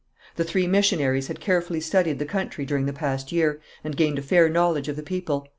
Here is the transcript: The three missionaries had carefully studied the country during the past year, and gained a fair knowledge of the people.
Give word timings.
The 0.35 0.43
three 0.43 0.65
missionaries 0.65 1.27
had 1.27 1.39
carefully 1.39 1.79
studied 1.79 2.17
the 2.17 2.25
country 2.25 2.65
during 2.65 2.87
the 2.87 2.91
past 2.91 3.31
year, 3.31 3.61
and 3.83 3.95
gained 3.95 4.17
a 4.17 4.23
fair 4.23 4.49
knowledge 4.49 4.87
of 4.87 4.95
the 4.95 5.03
people. 5.03 5.47